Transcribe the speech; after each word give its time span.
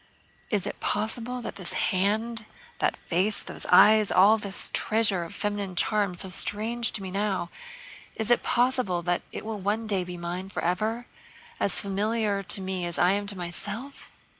"Is 0.49 0.65
it 0.65 0.79
possible 0.79 1.41
that 1.41 1.57
this 1.57 1.73
hand, 1.73 2.45
that 2.79 2.97
face, 2.97 3.43
those 3.43 3.67
eyes, 3.67 4.11
all 4.11 4.39
this 4.39 4.71
treasure 4.73 5.23
of 5.23 5.31
feminine 5.31 5.75
charm 5.75 6.15
so 6.15 6.27
strange 6.29 6.91
to 6.93 7.03
me 7.03 7.11
now, 7.11 7.51
is 8.15 8.31
it 8.31 8.41
possible 8.41 9.03
that 9.03 9.21
it 9.31 9.45
will 9.45 9.59
one 9.59 9.85
day 9.85 10.03
be 10.03 10.17
mine 10.17 10.49
forever, 10.49 11.05
as 11.59 11.79
familiar 11.79 12.41
to 12.41 12.61
me 12.61 12.83
as 12.83 12.97
I 12.97 13.11
am 13.11 13.27
to 13.27 13.37
myself?... 13.37 14.11